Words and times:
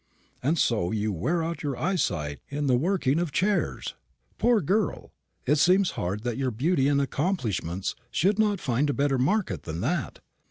"And 0.41 0.57
so 0.57 0.89
you 0.89 1.13
wear 1.13 1.43
out 1.43 1.61
your 1.61 1.77
eyesight 1.77 2.39
in 2.49 2.65
the 2.65 2.75
working 2.75 3.19
of 3.19 3.31
chairs. 3.31 3.93
Poor 4.39 4.59
girl! 4.59 5.11
it 5.45 5.57
seems 5.59 5.91
hard 5.91 6.23
that 6.23 6.37
your 6.39 6.49
beauty 6.49 6.87
and 6.87 6.99
accomplishments 6.99 7.95
should 8.09 8.39
not 8.39 8.59
find 8.59 8.89
a 8.89 8.93
better 8.93 9.19
market 9.19 9.61
than 9.61 9.81
that. 9.81 10.17